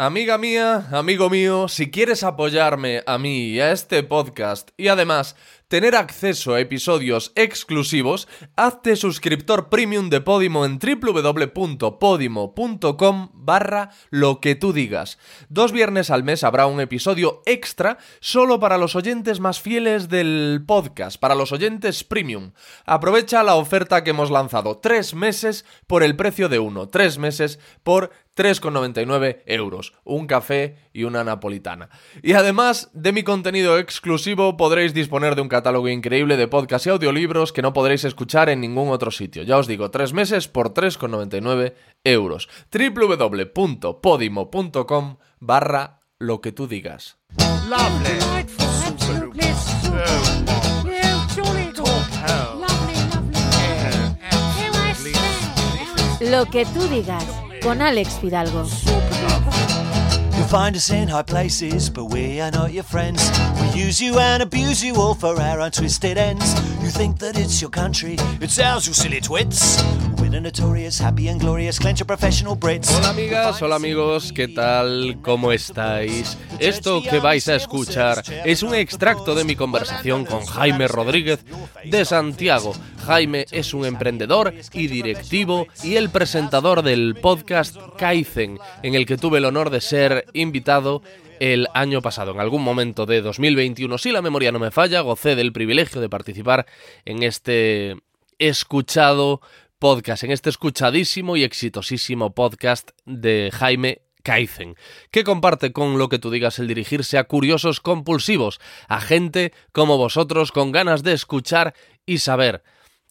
[0.00, 5.34] Amiga mía, amigo mío, si quieres apoyarme a mí y a este podcast y además
[5.66, 14.54] tener acceso a episodios exclusivos, hazte suscriptor premium de Podimo en www.podimo.com barra lo que
[14.54, 15.18] tú digas.
[15.48, 20.62] Dos viernes al mes habrá un episodio extra solo para los oyentes más fieles del
[20.64, 22.52] podcast, para los oyentes premium.
[22.86, 27.58] Aprovecha la oferta que hemos lanzado, tres meses por el precio de uno, tres meses
[27.82, 31.88] por 3,99 euros, un café y una napolitana.
[32.22, 36.90] Y además de mi contenido exclusivo podréis disponer de un catálogo increíble de podcasts y
[36.90, 39.42] audiolibros que no podréis escuchar en ningún otro sitio.
[39.42, 41.74] Ya os digo, tres meses por 3,99
[42.04, 42.48] euros.
[42.72, 47.18] www.podimo.com barra lo que tú digas.
[56.20, 57.24] Lo que tú digas
[57.62, 58.66] con Alex Fidalgo.
[60.36, 63.30] You'll find us in high places, but we are not your friends.
[63.60, 66.54] We use you and abuse you all for our untwisted ends.
[66.80, 69.82] You think that it's your country, it's ours, you silly twits.
[70.18, 72.90] We're the notorious, happy and glorious, clench of professional Brits.
[72.96, 75.18] Hola amigas, hola amigos, ¿qué tal?
[75.22, 76.36] ¿Cómo estáis?
[76.60, 81.40] Esto que vais a escuchar es un extracto de mi conversación con Jaime Rodríguez
[81.84, 82.74] de Santiago.
[83.08, 89.16] Jaime es un emprendedor y directivo y el presentador del podcast Kaizen, en el que
[89.16, 91.00] tuve el honor de ser invitado
[91.40, 92.32] el año pasado.
[92.32, 96.10] En algún momento de 2021, si la memoria no me falla, gocé del privilegio de
[96.10, 96.66] participar
[97.06, 97.96] en este
[98.38, 99.40] escuchado
[99.78, 104.76] podcast, en este escuchadísimo y exitosísimo podcast de Jaime Kaizen,
[105.10, 109.96] que comparte con lo que tú digas el dirigirse a curiosos compulsivos, a gente como
[109.96, 111.72] vosotros con ganas de escuchar
[112.04, 112.62] y saber.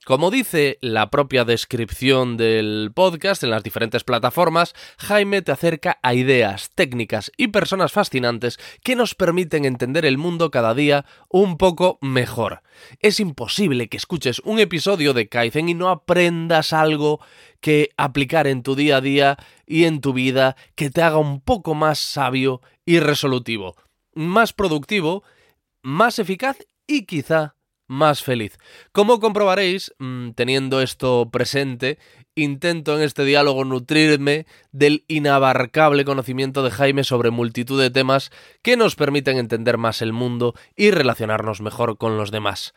[0.07, 6.13] Como dice la propia descripción del podcast en las diferentes plataformas, Jaime te acerca a
[6.13, 11.99] ideas, técnicas y personas fascinantes que nos permiten entender el mundo cada día un poco
[11.99, 12.61] mejor.
[13.01, 17.19] Es imposible que escuches un episodio de Kaizen y no aprendas algo
[17.59, 21.41] que aplicar en tu día a día y en tu vida que te haga un
[21.41, 23.75] poco más sabio y resolutivo,
[24.13, 25.23] más productivo,
[25.81, 27.56] más eficaz y quizá
[27.87, 28.57] más feliz.
[28.91, 31.97] Como comprobaréis, mm, teniendo esto presente,
[32.35, 38.31] intento en este diálogo nutrirme del inabarcable conocimiento de Jaime sobre multitud de temas
[38.61, 42.73] que nos permiten entender más el mundo y relacionarnos mejor con los demás.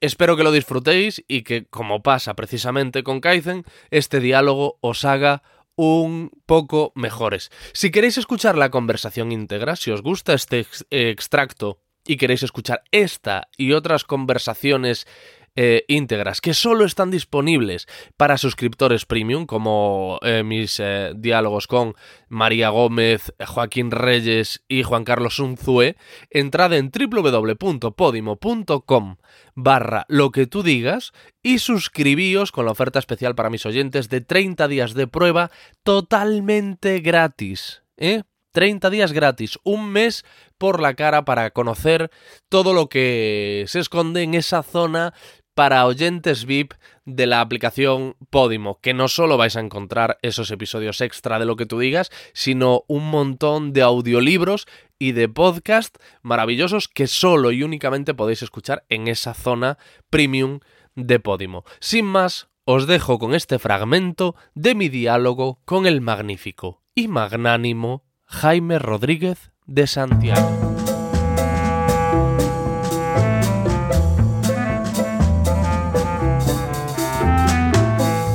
[0.00, 5.42] Espero que lo disfrutéis y que, como pasa precisamente con Kaizen, este diálogo os haga
[5.76, 7.50] un poco mejores.
[7.72, 12.82] Si queréis escuchar la conversación íntegra, si os gusta este ex extracto y queréis escuchar
[12.90, 15.06] esta y otras conversaciones
[15.54, 17.86] eh, íntegras que solo están disponibles
[18.16, 21.94] para suscriptores premium, como eh, mis eh, diálogos con
[22.30, 25.96] María Gómez, Joaquín Reyes y Juan Carlos Unzue,
[26.30, 29.16] entrad en www.podimo.com
[29.54, 34.22] barra lo que tú digas y suscribíos con la oferta especial para mis oyentes de
[34.22, 35.50] 30 días de prueba
[35.82, 37.82] totalmente gratis.
[37.98, 38.22] ¿Eh?
[38.52, 40.24] 30 días gratis, un mes
[40.58, 42.10] por la cara para conocer
[42.48, 45.14] todo lo que se esconde en esa zona
[45.54, 46.72] para oyentes VIP
[47.04, 51.56] de la aplicación Podimo, que no solo vais a encontrar esos episodios extra de lo
[51.56, 54.66] que tú digas, sino un montón de audiolibros
[54.98, 59.78] y de podcast maravillosos que solo y únicamente podéis escuchar en esa zona
[60.10, 60.60] premium
[60.94, 61.64] de Podimo.
[61.80, 68.04] Sin más, os dejo con este fragmento de mi diálogo con el magnífico y magnánimo
[68.32, 70.50] Jaime Rodríguez de Santiago.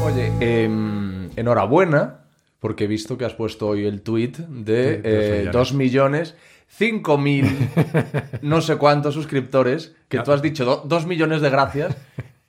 [0.05, 0.65] Oye, eh,
[1.35, 2.19] enhorabuena,
[2.59, 6.35] porque he visto que has puesto hoy el tweet de eh, 2 millones.
[6.69, 7.69] 5 mil,
[8.41, 11.97] no sé cuántos suscriptores, que tú has dicho 2 millones de gracias,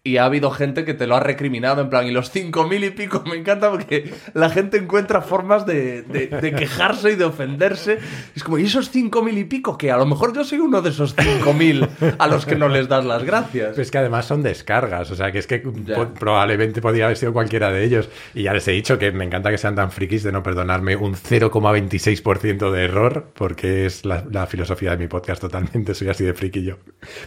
[0.09, 2.83] y ha habido gente que te lo ha recriminado, en plan, y los cinco mil
[2.83, 7.25] y pico, me encanta porque la gente encuentra formas de, de, de quejarse y de
[7.25, 7.99] ofenderse.
[8.35, 9.77] Es como, ¿y esos cinco mil y pico?
[9.77, 11.87] Que a lo mejor yo soy uno de esos cinco mil
[12.19, 13.75] a los que no les das las gracias.
[13.75, 17.33] Pues que además son descargas, o sea, que es que po probablemente podría haber sido
[17.33, 18.09] cualquiera de ellos.
[18.35, 20.97] Y ya les he dicho que me encanta que sean tan frikis de no perdonarme
[20.97, 26.25] un 0,26% de error, porque es la, la filosofía de mi podcast totalmente, soy así
[26.25, 26.77] de friki yo.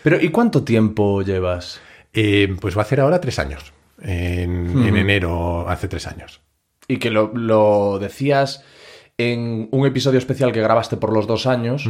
[0.04, 1.80] Pero, ¿y cuánto tiempo llevas?
[2.14, 3.74] Eh, pues va a hacer ahora tres años.
[4.02, 6.42] En, en enero hace tres años.
[6.88, 8.64] Y que lo, lo decías
[9.18, 11.88] en un episodio especial que grabaste por los dos años,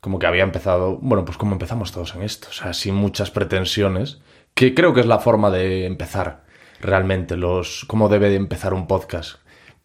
[0.00, 3.30] como que había empezado, bueno, pues como empezamos todos en esto, o sea, sin muchas
[3.30, 4.20] pretensiones,
[4.54, 6.44] que creo que es la forma de empezar
[6.80, 9.36] realmente, los cómo debe de empezar un podcast.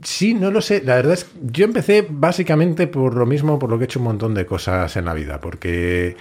[0.01, 0.81] Sí, no lo sé.
[0.85, 3.99] La verdad es que yo empecé básicamente por lo mismo, por lo que he hecho
[3.99, 6.15] un montón de cosas en la vida, porque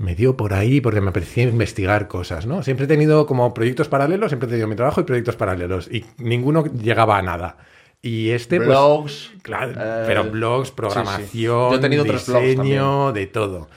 [0.00, 2.62] me dio por ahí, porque me parecía investigar cosas, ¿no?
[2.62, 6.04] Siempre he tenido como proyectos paralelos, siempre he tenido mi trabajo y proyectos paralelos, y
[6.18, 7.58] ninguno llegaba a nada.
[8.02, 9.30] Y este, pues, Blogs.
[9.42, 10.76] claro, eh, pero blogs, sí, sí.
[10.76, 13.68] programación, Yo he tenido tres blogs diseño, de todo.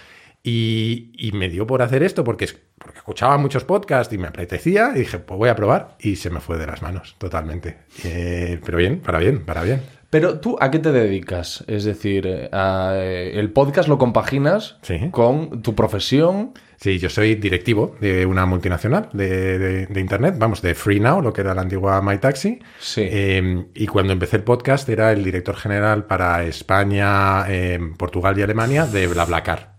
[0.46, 4.28] Y, y me dio por hacer esto porque, es- porque escuchaba muchos podcasts y me
[4.28, 7.78] apetecía y dije, pues voy a probar y se me fue de las manos totalmente.
[8.04, 9.82] Eh, pero bien, para bien, para bien.
[10.14, 11.64] Pero tú, ¿a qué te dedicas?
[11.66, 15.10] Es decir, eh, a- eh, el podcast lo compaginas Sí.
[15.10, 16.54] con tu profesión.
[16.78, 21.20] Sí, yo soy directivo de una multinacional de, de- de Internet, vamos, de Free Now,
[21.22, 22.60] lo que era la antigua MyTaxi.
[22.80, 23.02] Sí.
[23.10, 28.44] Eh, y cuando empecé el podcast era el director general para España, eh, Portugal y
[28.44, 29.74] Alemania de BlaBlaCar.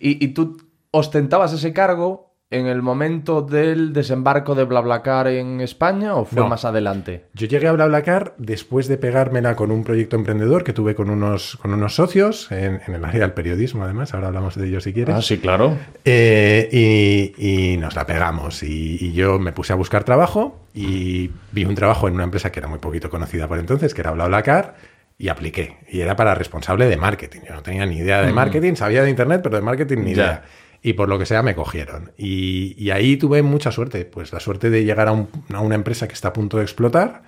[0.00, 0.56] Y, y tú
[0.90, 6.48] ostentabas ese cargo en el momento del desembarco de BlaBlaCar en España o fue No.
[6.48, 7.24] más adelante?
[7.34, 11.56] Yo llegué a BlaBlaCar después de pegármela con un proyecto emprendedor que tuve con unos,
[11.56, 14.14] con unos socios en, en el área del periodismo, además.
[14.14, 15.14] Ahora hablamos de ello si quieres.
[15.14, 15.76] Ah, sí, claro.
[16.04, 18.62] Eh, y, y nos la pegamos.
[18.62, 22.52] Y, y yo me puse a buscar trabajo y vi un trabajo en una empresa
[22.52, 24.74] que era muy poquito conocida por entonces, que era BlaBlaCar,
[25.18, 25.76] y apliqué.
[25.88, 27.40] Y era para responsable de marketing.
[27.48, 30.42] Yo no tenía ni idea de marketing, sabía de internet, pero de marketing ni Ya.
[30.82, 32.12] Y por lo que sea me cogieron.
[32.18, 34.04] Y, y ahí tuve mucha suerte.
[34.04, 36.64] Pues la suerte de llegar a, un- a una empresa que está a punto de
[36.64, 37.22] explotar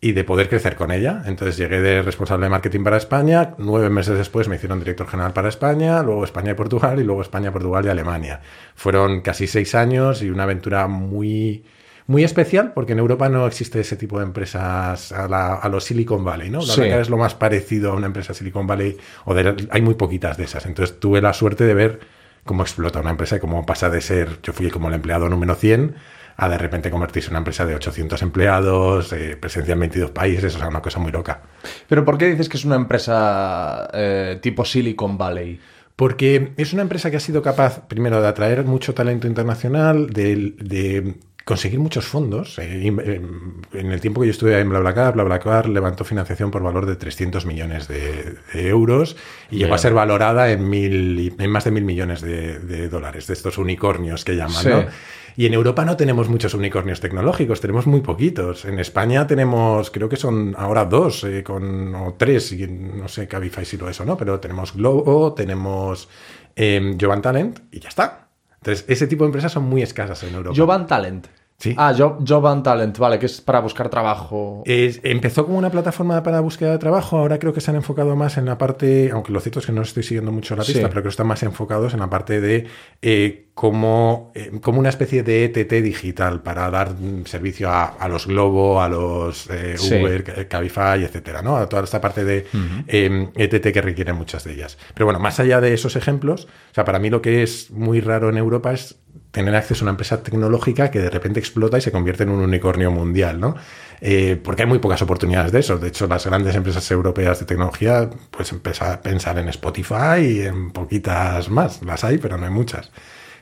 [0.00, 1.22] y de poder crecer con ella.
[1.26, 5.32] Entonces llegué de responsable de marketing para España, nueve meses después me hicieron director general
[5.32, 8.40] para España, luego España y Portugal y luego España, Portugal y Alemania.
[8.76, 11.64] Fueron casi seis años y una aventura muy,
[12.06, 15.82] muy especial porque en Europa no existe ese tipo de empresas a, la- a los
[15.84, 16.60] Silicon Valley, ¿no?
[16.60, 16.80] La Sí.
[16.80, 20.36] verdad es lo más parecido a una empresa Silicon Valley o de- hay muy poquitas
[20.36, 20.64] de esas.
[20.66, 22.00] Entonces tuve la suerte de ver
[22.48, 25.54] cómo explota una empresa y cómo pasa de ser, yo fui como el empleado número
[25.54, 25.94] 100
[26.36, 30.54] a de repente convertirse en una empresa de 800 empleados, eh, presencia en 22 países,
[30.56, 31.42] o sea, una cosa muy loca.
[31.88, 35.60] Pero ¿por qué dices que es una empresa eh, tipo Silicon Valley?
[35.94, 40.54] Porque es una empresa que ha sido capaz, primero, de atraer mucho talento internacional, de,
[40.58, 41.16] de
[41.48, 42.58] conseguir muchos fondos.
[42.58, 43.22] Eh, eh,
[43.72, 47.46] en el tiempo que yo estuve en BlaBlaCar, BlaBlaCar levantó financiación por valor de 300
[47.46, 49.16] millones de, de euros
[49.50, 53.26] y llegó a ser valorada en, mil, en más de mil millones de, de dólares,
[53.26, 54.62] de estos unicornios que llaman.
[54.62, 54.68] Sí.
[54.68, 54.84] ¿no?
[55.38, 58.66] Y en Europa no tenemos muchos unicornios tecnológicos, tenemos muy poquitos.
[58.66, 63.26] En España tenemos, creo que son ahora dos, eh, con, o tres, y no sé
[63.26, 66.10] Cabify si lo es o no, pero tenemos Globo, tenemos
[66.56, 68.28] eh, Jovan Talent y ya está.
[68.56, 70.54] Entonces, ese tipo de empresas son muy escasas en Europa.
[70.54, 71.28] Jovan Talent.
[71.60, 71.74] Sí.
[71.76, 74.62] Ah, Jo- Jovan Talent, vale, que es para buscar trabajo.
[74.64, 78.14] Es- empezó como una plataforma para búsqueda de trabajo, ahora creo que se han enfocado
[78.14, 80.74] más en la parte, aunque lo cierto es que no estoy siguiendo mucho la pista,
[80.74, 80.78] Sí.
[80.82, 82.66] pero creo que están más enfocados en la parte de
[83.02, 88.06] eh, como, eh, como una especie de ETT digital para dar mm, servicio a, a
[88.06, 89.96] los Globo, a los eh, Sí.
[89.96, 91.56] Uber, Ca- Cabify, etcétera, ¿no?
[91.56, 92.46] A toda esta parte de
[92.86, 94.78] eh, ETT que requieren muchas de ellas.
[94.94, 98.00] Pero bueno, más allá de esos ejemplos, o sea, para mí lo que es muy
[98.00, 98.94] raro en Europa es
[99.32, 102.38] tener acceso a una empresa tecnológica que de repente explota y se convierte en un
[102.40, 103.56] unicornio mundial, ¿no?
[104.00, 105.78] Eh, porque hay muy pocas oportunidades de eso.
[105.78, 110.40] De hecho, las grandes empresas europeas de tecnología, pues empieza a pensar en Spotify y
[110.42, 111.82] en poquitas más.
[111.82, 112.92] Las hay, pero no hay muchas.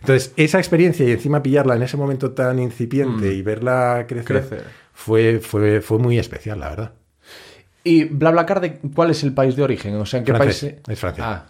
[0.00, 4.64] Entonces, esa experiencia y encima pillarla en ese momento tan incipiente y verla crecer, Crecer.
[4.92, 6.92] Fue, fue, fue muy especial, la verdad.
[7.84, 9.94] ¿Y BlaBlaCar de cuál es el país de origen?
[9.96, 10.88] O sea, ¿en qué Francés, país?
[10.88, 11.24] es Francia.
[11.26, 11.46] Ah,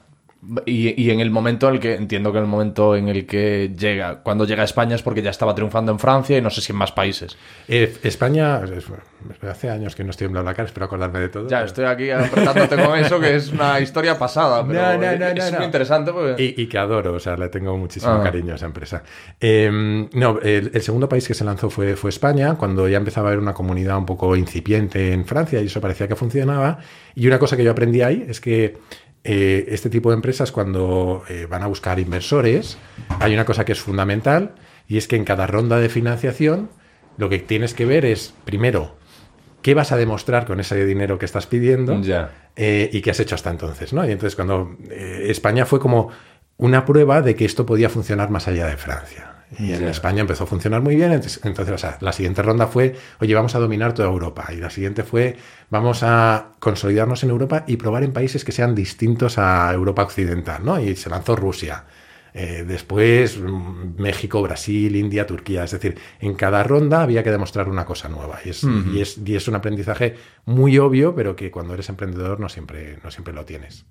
[0.65, 3.27] y, y en el momento en el que, entiendo que en el momento en el
[3.27, 6.51] que llega, cuando llega a España es porque ya estaba triunfando en Francia y no
[6.51, 7.37] sé si en más países.
[7.69, 8.87] Eh, España, es-
[9.49, 11.45] hace años que no estoy en BlaBlaCar, espero acordarme de todo.
[11.49, 15.19] Ya, pero- estoy aquí apretándote con eso, que es una historia pasada, pero No, no,
[15.19, 16.55] no, es muy interesante porque...
[16.57, 18.23] Y, y que adoro, o sea, le tengo muchísimo Ah.
[18.23, 19.03] cariño a esa empresa.
[19.41, 23.29] Eh, no, el, el segundo país que se lanzó fue, fue España, cuando ya empezaba
[23.29, 26.79] a haber una comunidad un poco incipiente en Francia y eso parecía que funcionaba.
[27.15, 28.77] Y una cosa que yo aprendí ahí es que
[29.27, 32.79] eh, este tipo de empresas, cuando eh, van a buscar inversores,
[33.21, 34.55] hay una cosa que es fundamental
[34.89, 36.71] y es que en cada ronda de financiación
[37.19, 38.97] lo que tienes que ver es, primero,
[39.63, 42.31] qué vas a demostrar con ese dinero que estás pidiendo Ya.
[42.57, 44.07] eh, y qué has hecho hasta entonces, ¿no?
[44.07, 46.11] Y entonces cuando eh, España fue como
[46.59, 49.33] una prueba de que esto podía funcionar más allá de Francia.
[49.59, 49.85] Y en.
[49.85, 53.35] España empezó a funcionar muy bien, entonces, entonces, o sea, la siguiente ronda fue, oye,
[53.35, 54.49] vamos a dominar toda Europa.
[54.53, 55.37] Y la siguiente fue,
[55.71, 60.65] vamos a consolidarnos en Europa y probar en países que sean distintos a Europa occidental,
[60.65, 60.81] ¿no?
[60.81, 61.85] Y se lanzó Rusia.
[62.39, 65.65] Eh, después mm, México, Brasil, India, Turquía.
[65.65, 68.41] Es decir, en cada ronda había que demostrar una cosa nueva.
[68.45, 72.39] Y es, y es, y es un aprendizaje muy obvio, pero que cuando eres emprendedor
[72.39, 73.87] no siempre, no siempre lo tienes.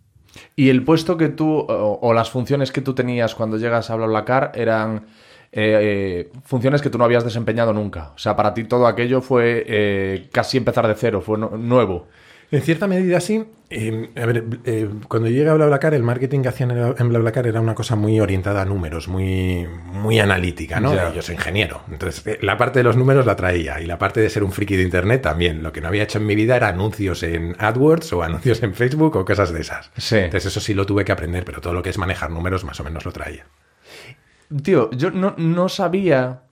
[0.56, 3.96] Y el puesto que tú, o, o las funciones que tú tenías cuando llegas a
[3.96, 5.06] BlaBlaCar eran
[5.52, 8.12] eh, funciones que tú no habías desempeñado nunca.
[8.16, 12.08] O sea, para ti todo aquello fue eh, casi empezar de cero, fue no- nuevo.
[12.52, 13.44] En cierta medida sí.
[13.72, 17.60] Eh, a ver, eh, cuando llegué a BlaBlaCar, el marketing que hacían en BlaBlaCar era
[17.60, 20.94] una cosa muy orientada a números, muy, muy analítica, ¿no?
[20.94, 21.12] Ya.
[21.12, 21.82] Yo soy ingeniero.
[21.92, 24.52] Entonces, eh, la parte de los números la traía y la parte de ser un
[24.52, 25.64] friki de Internet también.
[25.64, 28.76] Lo que no había hecho en mi vida era anuncios en AdWords o anuncios en
[28.76, 29.90] Facebook o cosas de esas.
[29.98, 30.18] Sí.
[30.18, 32.80] Entonces, eso sí lo tuve que aprender, pero todo lo que es manejar números más
[32.80, 33.48] o menos lo traía.
[34.64, 36.44] Tío, yo no, no sabía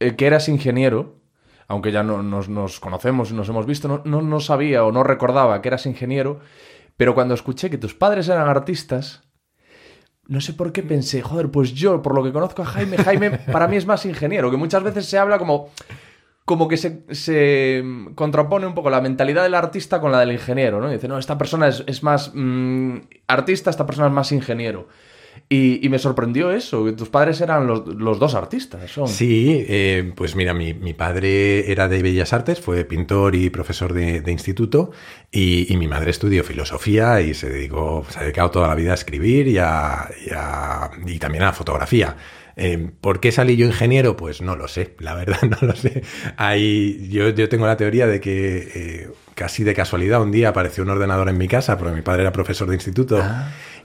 [0.00, 1.20] eh, que eras ingeniero,
[1.68, 4.92] aunque ya no, nos, nos conocemos y nos hemos visto, no, no, no sabía o
[4.92, 6.40] no recordaba que eras ingeniero,
[6.96, 9.22] pero cuando escuché que tus padres eran artistas,
[10.26, 13.30] no sé por qué pensé, joder, pues yo, por lo que conozco a Jaime, Jaime
[13.52, 15.70] para mí es más ingeniero, que muchas veces se habla como...
[16.44, 17.84] Como que se, se
[18.16, 20.90] contrapone un poco la mentalidad del artista con la del ingeniero, ¿no?
[20.90, 22.96] Dice, no, esta persona es, es más mm,
[23.28, 24.88] artista, esta persona es más ingeniero.
[25.48, 28.90] Y, me sorprendió eso, que tus padres eran los, los dos artistas.
[28.90, 29.06] Son.
[29.06, 33.92] Sí, eh, pues mira, mi, mi padre era de Bellas Artes, fue pintor y profesor
[33.92, 34.92] de, de instituto,
[35.30, 38.92] y, y mi madre estudió filosofía y se dedicó, se ha dedicado toda la vida
[38.92, 40.08] a escribir y, a-
[41.06, 42.16] y y también a fotografía.
[42.56, 44.16] Eh, ¿Por qué salí yo ingeniero?
[44.16, 46.02] Pues no lo sé, la verdad no lo sé.
[46.36, 50.84] Hay, yo, yo tengo la teoría de que eh, casi de casualidad un día apareció
[50.84, 53.22] un ordenador en mi casa, porque mi padre era profesor de instituto,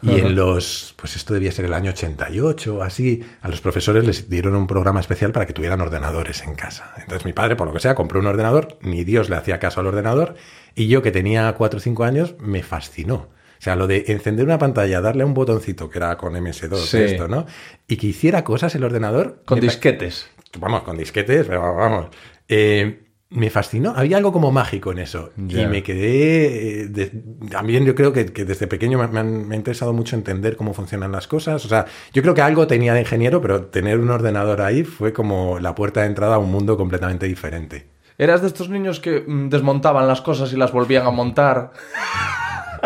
[0.01, 4.05] y en los, pues esto debía ser el año 88 o así, a los profesores
[4.05, 6.93] les dieron un programa especial para que tuvieran ordenadores en casa.
[6.97, 9.79] Entonces mi padre, por lo que sea, compró un ordenador, ni Dios le hacía caso
[9.79, 10.35] al ordenador,
[10.75, 13.15] y yo que tenía 4 o 5 años, me fascinó.
[13.59, 16.97] O sea, lo de encender una pantalla, darle un botoncito que era con MS2 Sí.
[16.99, 17.47] esto, ¿no?
[17.87, 19.41] Y que hiciera cosas el ordenador.
[19.45, 20.29] Con disquetes.
[20.59, 22.07] Vamos, con disquetes, pero vamos.
[22.47, 25.31] Eh, me fascinó, había algo como mágico en eso.
[25.37, 26.81] Y me quedé.
[26.83, 27.11] eh, de-
[27.51, 30.55] también yo creo que, que desde pequeño me, me han- me ha interesado mucho entender
[30.55, 31.65] cómo funcionan las cosas.
[31.65, 35.11] O sea, yo creo que algo tenía de ingeniero, pero tener un ordenador ahí fue
[35.11, 37.87] como la puerta de entrada a un mundo completamente diferente.
[38.17, 41.71] ¿Eras de estos niños que mm, desmontaban las cosas y las volvían a montar?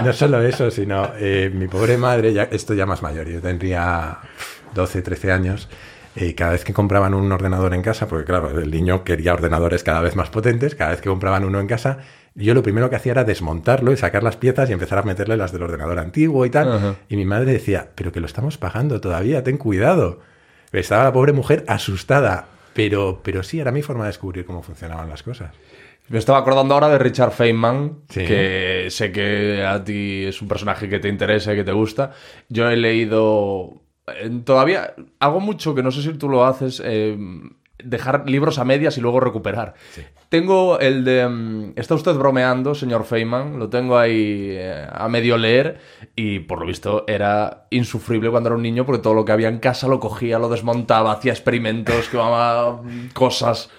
[0.03, 4.19] No solo eso, sino eh, mi pobre madre, ya, esto ya más mayor, yo tendría
[4.73, 5.67] 12, 13 años,
[6.15, 9.83] eh, cada vez que compraban un ordenador en casa, porque claro, el niño quería ordenadores
[9.83, 11.99] cada vez más potentes, cada vez que compraban uno en casa,
[12.35, 15.37] yo lo primero que hacía era desmontarlo y sacar las piezas y empezar a meterle
[15.37, 16.95] las del ordenador antiguo y tal.
[17.09, 20.19] Y mi madre decía, pero que lo estamos pagando todavía, ten cuidado.
[20.71, 25.09] Estaba la pobre mujer asustada, pero, pero sí, era mi forma de descubrir cómo funcionaban
[25.09, 25.51] las cosas.
[26.07, 28.25] Me estaba acordando ahora de Richard Feynman, Sí.
[28.25, 32.11] que sé que a ti es un personaje que te interesa y que te gusta.
[32.49, 33.81] Yo he leído...
[34.07, 37.17] eh, Todavía hago mucho, que no sé si tú lo haces, eh,
[37.83, 39.73] dejar libros a medias y luego recuperar.
[40.29, 41.27] Tengo el de...
[41.27, 43.59] mm, ¿Está usted bromeando, señor Feynman?
[43.59, 45.79] Lo tengo ahí eh, a medio leer
[46.15, 49.49] y por lo visto era insufrible cuando era un niño porque todo lo que había
[49.49, 52.17] en casa lo cogía, lo desmontaba, hacía experimentos, que
[53.13, 53.69] cosas...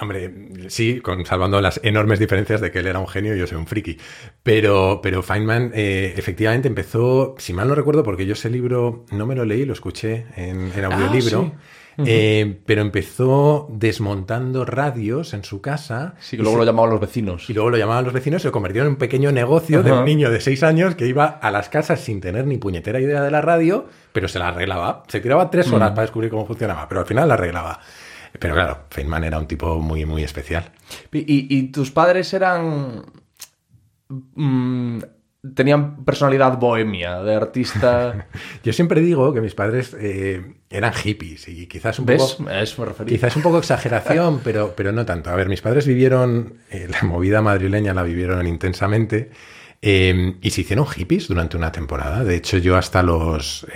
[0.00, 3.46] Hombre, sí, con, salvando las enormes diferencias de que él era un genio y yo
[3.46, 3.96] soy un friki.
[4.42, 9.26] Pero, pero Feynman eh, efectivamente empezó, si mal no recuerdo, porque yo ese libro no
[9.26, 11.52] me lo leí, lo escuché en, en audiolibro.
[12.06, 16.14] eh, pero empezó desmontando radios en su casa.
[16.18, 17.48] Sí, que luego lo llamaban los vecinos.
[17.50, 20.04] Y luego lo llamaban los vecinos y lo convirtieron en un pequeño negocio de un
[20.04, 23.30] niño de 6 años que iba a las casas sin tener ni puñetera idea de
[23.30, 25.02] la radio, pero se la arreglaba.
[25.08, 27.80] Se tiraba tres horas para descubrir cómo funcionaba, pero al final la arreglaba.
[28.38, 30.70] Pero claro, Feynman era un tipo muy, muy especial.
[31.12, 33.02] ¿Y, y- tus padres eran...
[34.08, 34.98] mm,
[35.54, 38.26] tenían personalidad bohemia, de artista...
[38.64, 42.34] Yo siempre digo que mis padres eh, eran hippies y quizás un ¿Ves?
[42.36, 42.50] poco...
[42.50, 43.16] A eso me refería.
[43.16, 45.30] Quizás un poco exageración, pero, pero no tanto.
[45.30, 49.30] A ver, mis padres vivieron, eh, la movida madrileña la vivieron intensamente
[49.82, 52.22] eh, y se hicieron hippies durante una temporada.
[52.22, 53.66] De hecho, yo hasta los,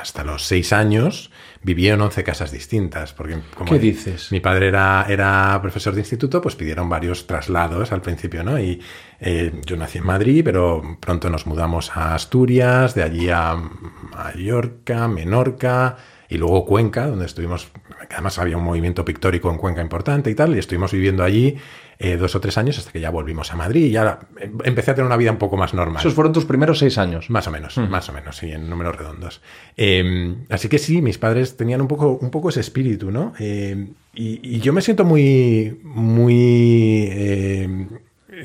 [0.00, 1.30] hasta los seis años
[1.62, 3.12] viví en 11 casas distintas.
[3.12, 4.30] Porque como ¿Qué dices?
[4.32, 8.58] Mi padre era, era profesor de instituto, pues pidieron varios traslados al principio, ¿no?
[8.58, 8.80] Y
[9.20, 15.08] eh, yo nací en Madrid, pero pronto nos mudamos a Asturias, de allí a Mallorca,
[15.08, 15.96] Menorca
[16.28, 17.70] y luego Cuenca, donde estuvimos,
[18.10, 21.58] además había un movimiento pictórico en Cuenca importante y tal, y estuvimos viviendo allí
[22.04, 24.90] eh, dos o tres años hasta que ya volvimos a Madrid y ya em- empecé
[24.90, 26.00] a tener una vida un poco más normal.
[26.00, 27.30] Esos fueron tus primeros seis años.
[27.30, 29.40] Más o menos, más o menos, sí, en números redondos.
[29.76, 33.32] Eh, así que sí, mis padres tenían un poco, un poco ese espíritu, ¿no?
[33.38, 37.86] Eh, y, y yo me siento muy, muy, eh,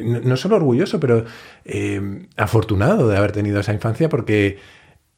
[0.03, 1.25] no, no solo orgulloso, pero
[1.65, 4.59] eh, afortunado de haber tenido esa infancia porque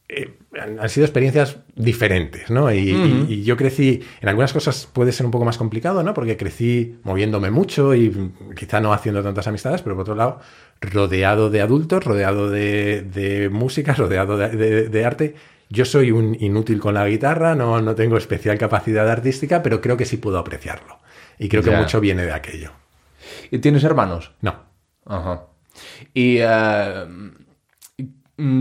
[0.09, 2.71] eh, han, sido experiencias diferentes, ¿no?
[2.73, 2.77] Y,
[3.29, 6.13] y- y yo crecí, en algunas cosas puede ser un poco más complicado, ¿no?
[6.15, 10.39] Porque crecí moviéndome mucho y quizá no haciendo tantas amistades, pero por otro lado,
[10.81, 15.35] rodeado de adultos, rodeado de, de música, rodeado de, de- de arte
[15.69, 19.95] Yo soy un inútil con la guitarra, no, no tengo especial capacidad artística, pero creo
[19.97, 20.97] que sí puedo apreciarlo.
[21.37, 22.71] Y creo que mucho viene de aquello.
[23.51, 24.31] ¿Y tienes hermanos?
[24.41, 24.55] No.
[25.05, 25.43] Ajá.
[26.15, 27.48] Y mm,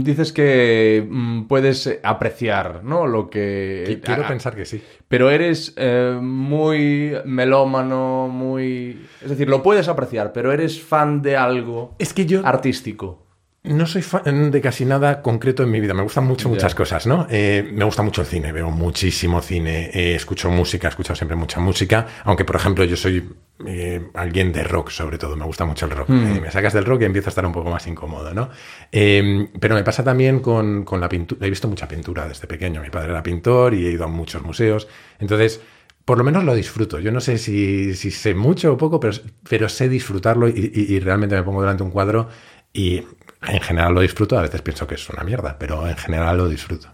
[0.02, 3.06] dices que mm, puedes apreciar, ¿no?
[3.06, 3.85] Lo que...
[3.88, 4.82] Qui- Quiero Ah, pensar que sí.
[5.08, 9.06] Pero eres eh, muy melómano, muy...
[9.23, 13.25] Es decir, lo puedes apreciar, pero eres fan de algo Es que yo artístico.
[13.64, 15.94] no soy fan de casi nada concreto en mi vida.
[15.94, 17.26] Me gustan mucho muchas cosas, ¿no?
[17.30, 21.37] Eh, me gusta mucho el cine, veo muchísimo cine, eh, escucho música, he escuchado siempre
[21.37, 23.28] mucha música, aunque por ejemplo yo soy
[23.67, 26.11] eh, alguien de rock sobre todo, me gusta mucho el rock.
[26.11, 28.50] Eh, me sacas del rock y empiezo a estar un poco más incómodo, ¿no?
[28.93, 32.81] Eh, pero me pasa también con, con la pintura, he visto mucha pintura desde pequeño,
[32.83, 34.88] mi padre era pintor y he ido a muchos museos,
[35.19, 35.61] entonces...
[36.05, 36.99] Por lo menos lo disfruto.
[37.00, 39.15] Yo no sé si, si sé mucho o poco, pero,
[39.47, 42.29] pero sé disfrutarlo y, y- y realmente me pongo delante de un cuadro
[42.73, 43.03] y
[43.47, 44.38] en general lo disfruto.
[44.38, 46.88] A veces pienso que es una mierda, pero en general lo disfruto.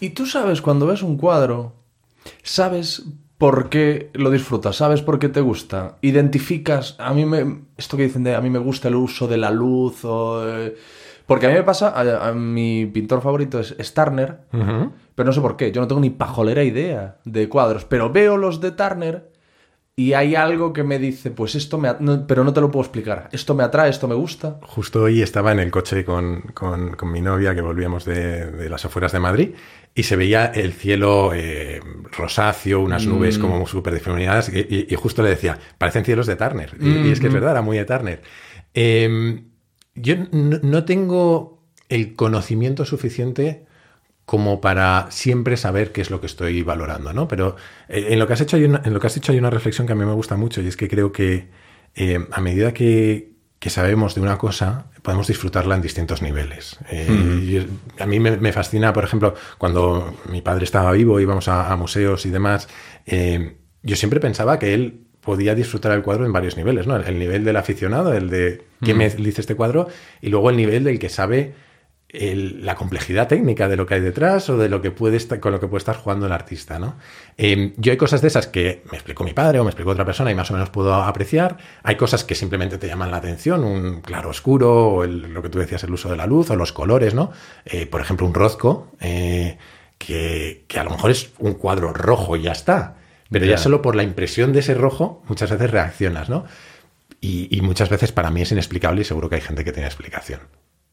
[0.00, 1.76] Y tú sabes, cuando ves un cuadro,
[2.42, 3.04] sabes
[3.38, 5.96] por qué lo disfrutas, sabes por qué te gusta.
[6.02, 9.38] Identificas, a mí me, esto que dicen de a mí me gusta el uso de
[9.38, 10.46] la luz o...
[10.46, 10.76] eh,
[11.26, 14.38] porque a mí me pasa, a, a mi pintor favorito es Starner,
[15.14, 18.38] pero no sé por qué, yo no tengo ni pajolera idea de cuadros, pero veo
[18.38, 19.30] los de Turner
[19.98, 21.90] y hay algo que me dice, pues esto me...
[21.98, 24.60] no- pero no te lo puedo explicar, esto me atrae, esto me gusta.
[24.62, 28.68] Justo hoy estaba en el coche con, con- con mi novia, que volvíamos de, de
[28.70, 29.50] las afueras de Madrid,
[29.96, 31.80] y se veía el cielo eh,
[32.16, 36.36] rosáceo, unas nubes como súper difuminadas, y, y- y justo le decía, parecen cielos de
[36.36, 36.76] Turner.
[36.80, 38.22] Y, y es que es verdad, era muy de Turner.
[38.74, 39.42] Eh,
[39.96, 43.66] yo no, no tengo el conocimiento suficiente
[44.28, 47.26] como para siempre saber qué es lo que estoy valorando, ¿no?
[47.28, 47.56] Pero
[47.88, 49.48] eh, en lo que has hecho hay una, en lo que has dicho hay una
[49.48, 51.48] reflexión que a mí me gusta mucho y es que creo que
[51.94, 56.76] eh, a medida que, que sabemos de una cosa podemos disfrutarla en distintos niveles.
[56.90, 57.66] Eh, y es-
[57.98, 61.76] a mí me, me fascina, por ejemplo, cuando mi padre estaba vivo, íbamos a, a
[61.76, 62.68] museos y demás,
[63.06, 66.96] eh, yo siempre pensaba que él podía disfrutar el cuadro en varios niveles, ¿no?
[66.96, 69.88] El, el nivel del aficionado, el de qué me dice este cuadro,
[70.20, 71.54] y luego el nivel del que sabe
[72.10, 75.40] el- la complejidad técnica de lo que hay detrás o de lo que puede estar,
[75.40, 76.96] con lo que puede estar jugando el artista, ¿no?
[77.36, 80.06] Eh, yo hay cosas de esas que me explicó mi padre o me explicó otra
[80.06, 81.58] persona y más o menos puedo apreciar.
[81.82, 85.50] Hay cosas que simplemente te llaman la atención, un claro oscuro, o el- lo que
[85.50, 87.30] tú decías, el uso de la luz o los colores, ¿no?
[87.66, 89.58] Eh, por ejemplo, un rozco, eh,
[89.98, 92.96] que, que a lo mejor es un cuadro rojo y ya está.
[93.30, 93.58] Pero ya Ya.
[93.58, 96.46] solo por la impresión de ese rojo muchas veces reaccionas, ¿no?
[97.20, 99.86] Y, y muchas veces para mí es inexplicable y seguro que hay gente que tiene
[99.88, 100.40] explicación.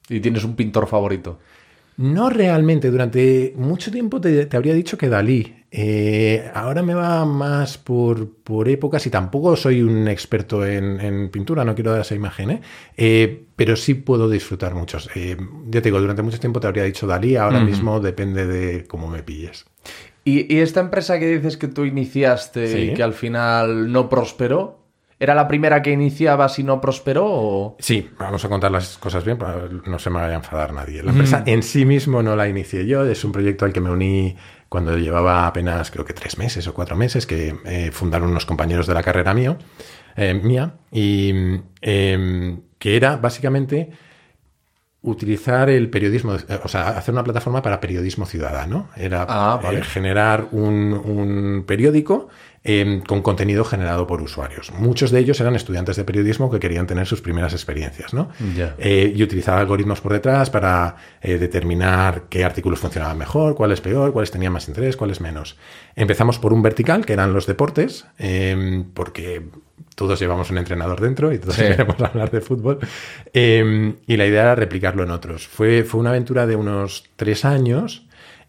[0.10, 1.40] Y tienes un pintor favorito.
[1.98, 5.56] No realmente, durante mucho tiempo te, te habría dicho que Dalí.
[5.72, 11.30] Eh, ahora me va más por, por épocas y tampoco soy un experto en, en
[11.30, 12.62] pintura, no quiero dar esa imagen, ¿eh?
[12.96, 15.10] Eh, pero sí puedo disfrutar muchos.
[15.14, 19.08] Ya te digo, durante mucho tiempo te habría dicho Dalí, ahora mismo depende de cómo
[19.10, 19.66] me pilles.
[20.24, 22.78] ¿Y, y esta empresa que dices que tú iniciaste Sí.
[22.78, 24.85] y que al final no prosperó?
[25.18, 27.26] ¿Era la primera que iniciabas y no prosperó?
[27.28, 27.78] O...
[27.80, 31.02] Sí, vamos a contar las cosas bien para no se me vaya a enfadar nadie.
[31.04, 33.90] La empresa en sí mismo no la inicié yo, es un proyecto al que me
[33.92, 34.36] uní
[34.68, 38.88] cuando llevaba apenas creo que tres meses o cuatro meses, que eh, fundaron unos compañeros
[38.88, 39.58] de la carrera mío,
[40.18, 41.34] eh, mía, y
[41.82, 43.92] eh, que era básicamente
[45.02, 48.90] utilizar el periodismo, eh, o sea, hacer una plataforma para periodismo ciudadano.
[48.98, 49.84] Era Ah, vale.
[49.84, 52.28] generar un, un periódico
[52.66, 54.72] eh, con contenido generado por usuarios.
[54.74, 58.30] Muchos de ellos eran estudiantes de periodismo que querían tener sus primeras experiencias, ¿no?
[58.80, 64.12] Eh, y utilizar algoritmos por detrás para eh, determinar qué artículos funcionaban mejor, cuáles peor,
[64.12, 65.58] cuáles tenían más interés, cuáles menos.
[65.96, 69.44] Empezamos por un vertical, que eran los deportes, eh, porque
[69.96, 71.62] todos llevamos un entrenador dentro y todos Sí.
[71.62, 72.80] queremos hablar de fútbol.
[73.34, 75.48] Eh, y la idea era replicarlo en otros.
[75.48, 78.05] Fue, fue una aventura de unos tres años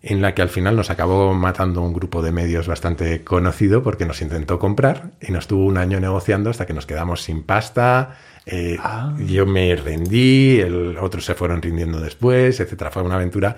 [0.09, 4.07] en la que al final nos acabó matando un grupo de medios bastante conocido porque
[4.07, 8.17] nos intentó comprar y nos tuvo un año negociando hasta que nos quedamos sin pasta.
[8.47, 8.79] eh,
[9.27, 12.93] Yo me rendí, el, otros se fueron rindiendo después, etcétera.
[12.93, 13.57] Fue una aventura.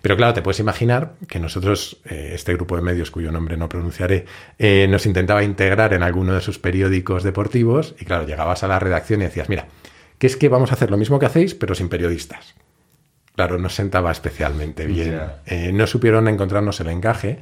[0.00, 3.68] Pero claro, te puedes imaginar que nosotros, eh, este grupo de medios cuyo nombre no
[3.68, 4.24] pronunciaré,
[4.56, 8.78] eh, nos intentaba integrar en alguno de sus periódicos deportivos y claro, llegabas a la
[8.78, 9.66] redacción y decías, mira,
[10.18, 12.54] que es que vamos a hacer lo mismo que hacéis, pero sin periodistas.
[13.38, 15.16] Claro, no sentaba especialmente bien.
[15.46, 17.38] Eh, no supieron encontrarnos el encaje.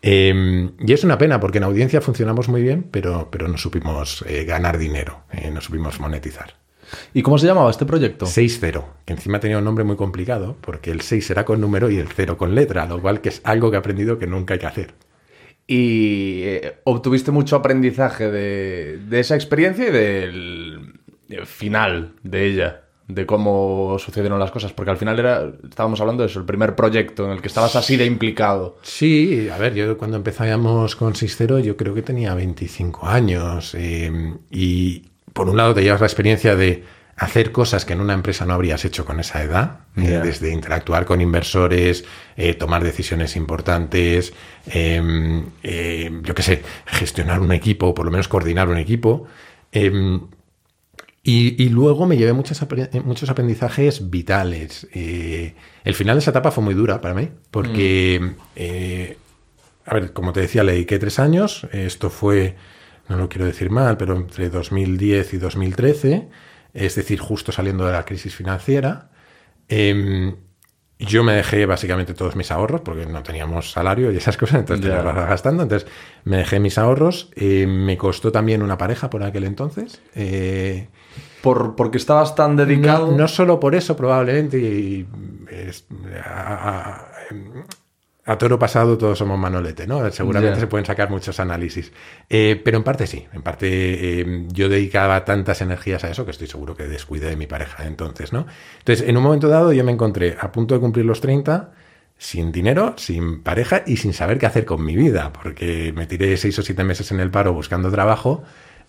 [0.00, 4.24] Eh, y es una pena porque en audiencia funcionamos muy bien, pero, pero no supimos
[4.28, 6.54] eh, ganar dinero, eh, no supimos monetizar.
[7.12, 8.24] ¿Y cómo se llamaba este proyecto?
[8.26, 11.98] 6-0, que encima tenía un nombre muy complicado porque el 6 era con número y
[11.98, 14.60] el 0 con letra, lo cual que es algo que he aprendido que nunca hay
[14.60, 14.94] que hacer.
[15.66, 16.44] Y
[16.84, 20.92] obtuviste mucho aprendizaje de, de esa experiencia y del
[21.46, 22.81] final de ella.
[23.08, 26.74] De cómo sucedieron las cosas, porque al final era, estábamos hablando de eso, el primer
[26.74, 28.78] proyecto en el que estabas así de implicado.
[28.82, 34.34] Sí, a ver, yo cuando empezábamos con Sistero yo creo que tenía 25 años eh,
[34.50, 36.84] y por un lado te llevas la experiencia de
[37.16, 41.04] hacer cosas que en una empresa no habrías hecho con esa edad, eh, desde interactuar
[41.04, 42.04] con inversores,
[42.36, 44.32] eh, tomar decisiones importantes,
[44.66, 49.26] eh, eh, yo qué sé, gestionar un equipo, o por lo menos coordinar un equipo.
[51.22, 54.88] Y, y luego me llevé muchos, apre- eh, muchos aprendizajes vitales.
[54.92, 55.54] Eh,
[55.84, 59.16] el final de esa etapa fue muy dura para mí, porque, eh,
[59.86, 61.66] a ver, como te decía, le dediqué tres años.
[61.72, 62.56] Esto fue,
[63.08, 66.28] no lo quiero decir mal, pero entre 2010 y 2013,
[66.74, 69.10] es decir, justo saliendo de la crisis financiera.
[69.68, 70.34] Em,
[70.98, 74.86] yo me dejé básicamente todos mis ahorros porque no teníamos salario y esas cosas, entonces
[74.86, 74.98] Ya.
[74.98, 75.62] te las gastando.
[75.64, 75.88] Entonces
[76.24, 77.30] me dejé mis ahorros.
[77.36, 80.00] me costó también una pareja por aquel entonces.
[81.42, 83.08] Por, porque estabas tan dedicado.
[83.10, 84.58] no, no solo por eso, probablemente.
[84.58, 85.06] Y
[85.50, 85.84] es-
[86.24, 87.08] a, a-
[88.24, 90.08] a toro pasado todos somos manolete, ¿no?
[90.12, 91.92] Seguramente se pueden sacar muchos análisis.
[92.30, 93.26] Eh, pero en parte sí.
[93.32, 93.66] En parte
[94.20, 97.84] eh, yo dedicaba tantas energías a eso que estoy seguro que descuidé de mi pareja
[97.84, 98.46] entonces, ¿no?
[98.78, 101.72] Entonces, en un momento dado yo me encontré a punto de cumplir los 30
[102.16, 106.36] sin dinero, sin pareja y sin saber qué hacer con mi vida, porque me tiré
[106.36, 108.44] seis o siete meses en el paro buscando trabajo.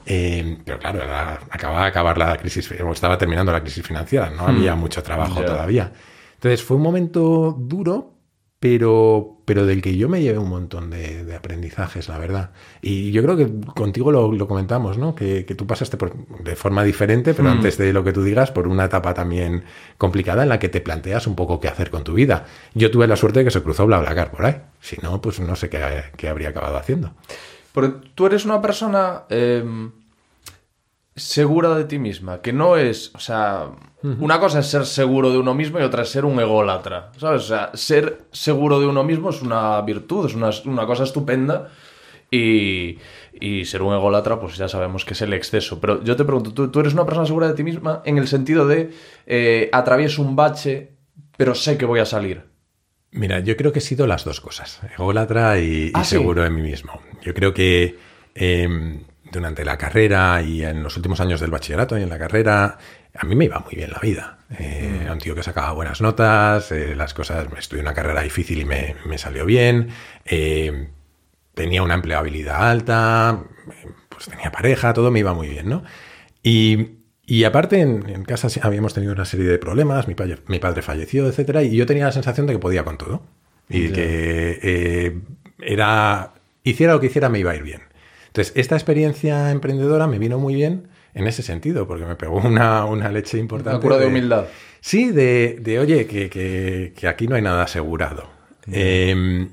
[0.05, 4.29] Eh, pero claro, era- acababa de acabar la crisis, o estaba terminando la crisis financiera,
[4.29, 5.91] no había mucho trabajo todavía.
[6.35, 8.09] Entonces fue un momento duro,
[8.59, 12.51] pero, pero del que yo me llevé un montón de, de aprendizajes, la verdad.
[12.81, 15.15] Y yo creo que contigo lo, lo comentamos, ¿no?
[15.15, 16.13] Que, que tú pasaste por,
[16.43, 19.65] de forma diferente, pero antes de lo que tú digas, por una etapa también
[19.97, 22.45] complicada en la que te planteas un poco qué hacer con tu vida.
[22.73, 24.55] Yo tuve la suerte de que se cruzó BlaBlaCar por ahí.
[24.79, 25.81] Si no, pues no sé qué,
[26.15, 27.13] qué habría acabado haciendo.
[27.73, 29.63] Porque tú eres una persona eh,
[31.15, 33.69] segura de ti misma, que no es, o sea,
[34.01, 37.43] una cosa es ser seguro de uno mismo y otra es ser un ególatra, ¿sabes?
[37.43, 41.69] O sea, ser seguro de uno mismo es una virtud, es una, una cosa estupenda
[42.29, 42.97] y,
[43.39, 45.79] y ser un ególatra, pues ya sabemos que es el exceso.
[45.79, 48.27] Pero yo te pregunto, ¿tú, tú eres una persona segura de ti misma en el
[48.27, 48.91] sentido de
[49.27, 50.93] eh, atravieso un bache,
[51.37, 52.52] pero sé que voy a salir?
[53.13, 56.11] Mira, yo creo que he sido las dos cosas, ególatra y, y Ah, ¿sí?
[56.11, 56.99] seguro de mí mismo.
[57.21, 57.97] Yo creo que
[58.35, 58.99] eh,
[59.31, 62.77] durante la carrera y en los últimos años del bachillerato y en la carrera,
[63.15, 64.39] a mí me iba muy bien la vida.
[64.59, 68.59] Eh, Era un tío que sacaba buenas notas, eh, las cosas, estudié una carrera difícil
[68.59, 69.89] y me, me salió bien,
[70.25, 70.89] eh,
[71.53, 75.83] tenía una empleabilidad alta, eh, pues tenía pareja, todo me iba muy bien, ¿no?
[76.41, 80.59] Y, y aparte en, en casa habíamos tenido una serie de problemas, mi, padre- mi
[80.59, 83.23] padre falleció, etcétera, y yo tenía la sensación de que podía con todo.
[83.69, 85.19] Y que eh,
[85.61, 86.33] era,
[86.63, 87.81] hiciera lo que hiciera me iba a ir bien.
[88.27, 92.85] Entonces, esta experiencia emprendedora me vino muy bien en ese sentido, porque me pegó una,
[92.85, 93.77] una leche importante.
[93.77, 94.45] Una cura de humildad.
[94.81, 98.27] Sí, de, de, oye, que, que- que aquí no hay nada asegurado.
[98.71, 99.47] Eh,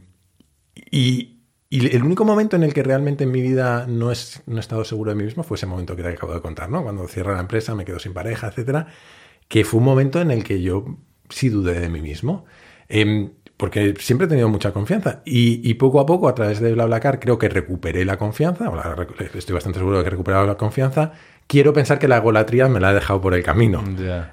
[0.91, 1.40] y,
[1.73, 4.61] y el único momento en el que realmente en mi vida no, es, no he
[4.61, 6.83] estado seguro de mí mismo fue ese momento que te acabo de contar, ¿no?
[6.83, 8.89] Cuando cierra la empresa, me quedo sin pareja, etcétera,
[9.47, 12.45] que fue un momento en el que yo sí dudé de mí mismo.
[12.89, 17.21] Em, porque siempre he tenido mucha confianza y, poco a poco a través de BlaBlaCar
[17.21, 20.57] creo que recuperé la confianza, o la estoy bastante seguro de que he recuperado la
[20.57, 21.13] confianza.
[21.51, 23.83] Quiero pensar que la golatría me la he dejado por el camino.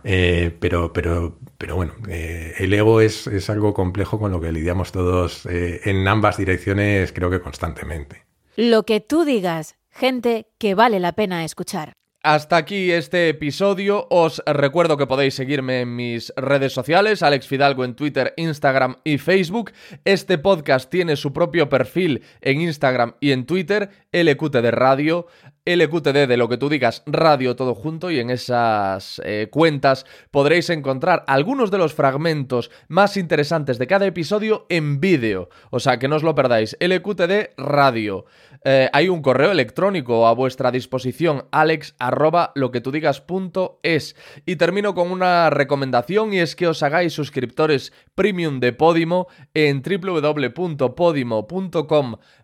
[0.04, 4.52] Eh, pero, pero, pero bueno, eh, el ego es, es algo complejo con lo que
[4.52, 8.26] lidiamos todos eh, en ambas direcciones, creo que constantemente.
[8.56, 11.94] Lo que tú digas, gente que vale la pena escuchar.
[12.22, 14.06] Hasta aquí este episodio.
[14.10, 19.18] Os recuerdo que podéis seguirme en mis redes sociales, Alex Fidalgo en Twitter, Instagram y
[19.18, 19.72] Facebook.
[20.04, 25.28] Este podcast tiene su propio perfil en Instagram y en Twitter, LQT de Radio,
[25.68, 30.70] LQTD de lo que tú digas, radio todo junto y en esas eh, cuentas podréis
[30.70, 35.50] encontrar algunos de los fragmentos más interesantes de cada episodio en vídeo.
[35.70, 36.78] O sea, que no os lo perdáis.
[36.80, 38.26] LQTD Radio.
[38.64, 43.80] Eh, hay un correo electrónico a vuestra disposición, alex arroba lo que tú digas punto
[43.84, 44.16] es.
[44.46, 49.82] Y termino con una recomendación y es que os hagáis suscriptores premium de Podimo en
[49.82, 50.96] www.podimo.com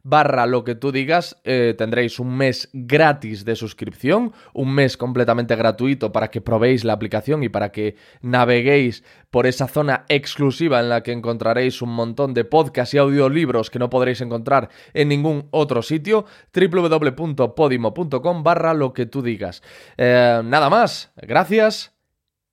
[0.03, 1.37] barra lo que tú digas.
[1.43, 6.93] Eh, tendréis un mes gratis de suscripción, un mes completamente gratuito para que probéis la
[6.93, 12.33] aplicación y para que naveguéis por esa zona exclusiva en la que encontraréis un montón
[12.33, 18.93] de podcasts y audiolibros que no podréis encontrar en ningún otro sitio, www.podimo.com barra lo
[18.93, 19.63] que tú digas.
[19.97, 21.93] Eh, nada más, gracias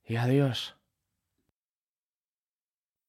[0.06, 0.79] y adiós.